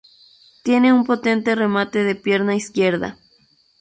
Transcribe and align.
Tiene 0.63 0.91
un 0.93 1.05
potente 1.05 1.53
remate 1.53 2.03
de 2.03 2.15
pierna 2.15 2.55
izquierda. 2.55 3.19